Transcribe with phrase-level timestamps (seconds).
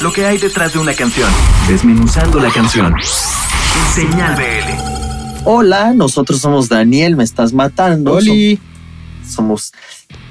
[0.00, 1.28] lo que hay detrás de una canción,
[1.68, 2.94] desmenuzando la canción.
[3.94, 5.44] Señal BL.
[5.44, 8.14] Hola, nosotros somos Daniel, me estás matando.
[8.14, 8.56] Oli.
[8.56, 8.60] Som-
[9.30, 9.72] Somos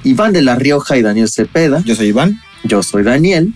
[0.03, 1.81] Iván de La Rioja y Daniel Cepeda.
[1.85, 2.41] Yo soy Iván.
[2.63, 3.53] Yo soy Daniel.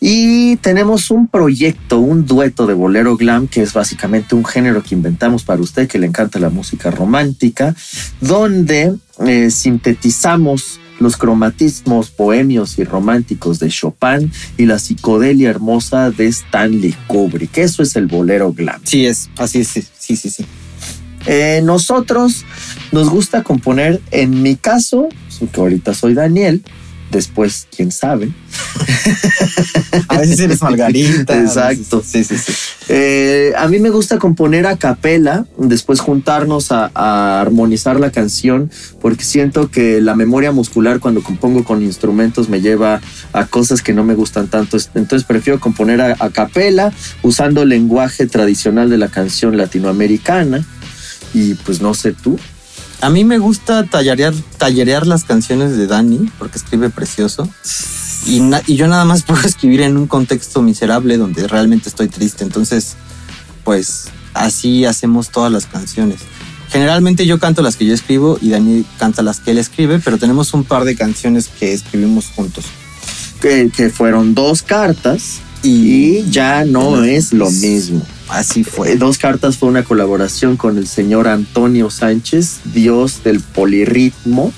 [0.00, 4.94] Y tenemos un proyecto, un dueto de bolero glam, que es básicamente un género que
[4.94, 7.74] inventamos para usted que le encanta la música romántica,
[8.20, 8.94] donde
[9.24, 16.94] eh, sintetizamos los cromatismos bohemios y románticos de Chopin y la psicodelia hermosa de Stanley
[17.06, 17.58] Kubrick.
[17.58, 18.80] Eso es el bolero glam.
[18.84, 19.28] Sí, es.
[19.36, 19.68] Así es.
[19.68, 20.30] Sí, sí, sí.
[20.30, 20.46] sí.
[21.26, 22.44] Eh, nosotros
[22.92, 25.08] nos gusta componer, en mi caso,
[25.52, 26.62] que ahorita soy Daniel,
[27.10, 28.30] después, quién sabe.
[30.08, 31.38] A veces eres Margarita.
[31.38, 32.02] Exacto.
[32.04, 32.52] Sí, sí, sí.
[32.88, 38.70] Eh, a mí me gusta componer a capela, después juntarnos a, a armonizar la canción,
[39.00, 43.00] porque siento que la memoria muscular cuando compongo con instrumentos me lleva
[43.32, 44.76] a cosas que no me gustan tanto.
[44.94, 50.64] Entonces prefiero componer a, a capela, usando el lenguaje tradicional de la canción latinoamericana.
[51.34, 52.38] Y pues no sé tú.
[53.00, 57.48] A mí me gusta tallerear, tallerear las canciones de Dani porque escribe precioso.
[58.26, 62.44] Y, y yo nada más puedo escribir en un contexto miserable donde realmente estoy triste.
[62.44, 62.96] Entonces,
[63.64, 66.20] pues así hacemos todas las canciones.
[66.70, 70.18] Generalmente yo canto las que yo escribo y Dani canta las que él escribe, pero
[70.18, 72.64] tenemos un par de canciones que escribimos juntos.
[73.40, 78.02] Que, que fueron dos cartas y ya no es lo mismo.
[78.28, 78.96] Así Fue- fue.
[78.96, 84.52] Dos cartas fue una colaboración con el señor Antonio Sánchez, dios del polirritmo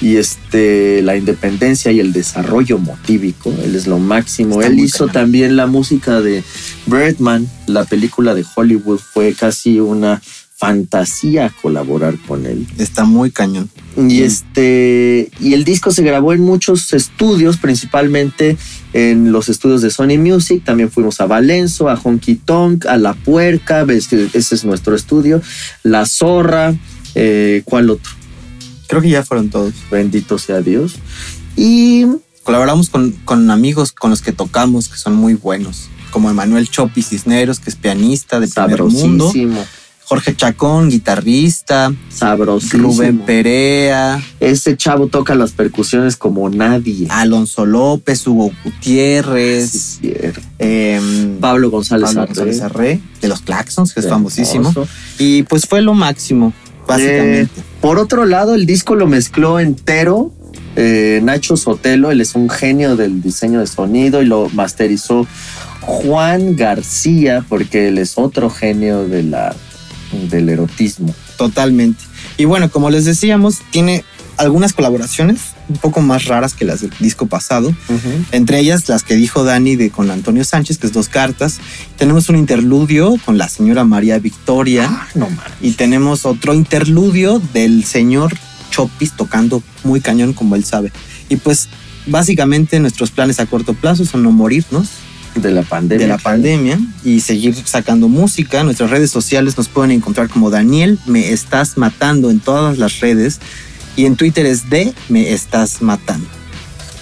[0.00, 3.52] y este la independencia y el desarrollo motívico.
[3.62, 4.60] Él es lo máximo.
[4.60, 6.44] Está Él hizo también la música de
[6.86, 8.98] Birdman, la película de Hollywood.
[8.98, 10.20] Fue casi una
[10.58, 12.66] fantasía colaborar con él.
[12.78, 13.70] Está muy cañón.
[13.96, 18.56] Y este y el disco se grabó en muchos estudios, principalmente
[18.92, 20.64] en los estudios de Sony Music.
[20.64, 24.96] También fuimos a Valenzo, a Honky Tonk, a La Puerca, ves que ese es nuestro
[24.96, 25.40] estudio,
[25.84, 26.74] La Zorra,
[27.14, 28.17] eh, ¿cuál otro?
[28.88, 29.74] Creo que ya fueron todos.
[29.90, 30.96] Bendito sea Dios.
[31.56, 32.06] Y
[32.48, 37.02] Colaboramos con, con amigos con los que tocamos que son muy buenos, como Emanuel Chopi
[37.02, 39.66] Cisneros, que es pianista de primer mundo, sabrosísimo,
[40.04, 42.88] Jorge Chacón, guitarrista, sabrosísimo.
[42.88, 47.06] Rubén Perea, Ese chavo toca las percusiones como nadie.
[47.10, 50.14] Alonso López, Hugo Gutiérrez, Sí,
[50.58, 52.28] em, Pablo González, Pablo Arre.
[52.28, 54.72] González Arre, de los Claxons, que es famosísimo.
[55.18, 56.54] Y pues fue lo máximo,
[56.86, 57.60] básicamente.
[57.60, 60.32] Eh, por otro lado, el disco lo mezcló entero
[60.80, 65.26] eh, Nacho Sotelo, él es un genio del diseño de sonido y lo masterizó
[65.80, 69.56] Juan García, porque él es otro genio de la,
[70.30, 71.12] del erotismo.
[71.36, 72.04] Totalmente.
[72.36, 74.04] Y bueno, como les decíamos, tiene
[74.38, 77.74] algunas colaboraciones un poco más raras que las del disco pasado.
[78.32, 81.58] Entre ellas las que dijo Dani de con Antonio Sánchez, que es dos cartas.
[81.96, 84.86] Tenemos un interludio con la señora María Victoria.
[84.88, 85.42] Ah, no mames.
[85.60, 88.34] Y tenemos otro interludio del señor
[88.70, 90.92] Chopis tocando muy cañón como él sabe.
[91.28, 91.68] Y pues
[92.06, 94.88] básicamente nuestros planes a corto plazo son no morirnos
[95.34, 96.06] De la pandemia.
[96.06, 98.62] de la pandemia y seguir sacando música.
[98.64, 103.40] Nuestras redes sociales nos pueden encontrar como Daniel Me Estás Matando en todas las redes.
[103.98, 106.28] Y en Twitter es de Me Estás Matando.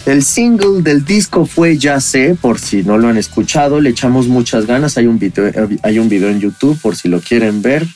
[0.07, 4.29] El single del disco fue Ya sé, por si no lo han escuchado, le echamos
[4.29, 4.97] muchas ganas.
[4.97, 5.53] Hay un video,
[5.83, 7.87] hay un video en YouTube por si lo quieren ver.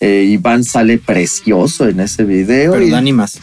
[0.00, 2.72] Eh, Iván sale precioso en ese video.
[2.72, 3.38] Pero y- Dani más.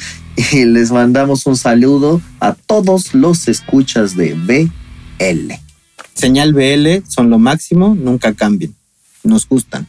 [0.52, 5.54] y les mandamos un saludo a todos los escuchas de BL.
[6.14, 8.76] Señal BL son lo máximo, nunca cambien.
[9.24, 9.88] Nos gustan.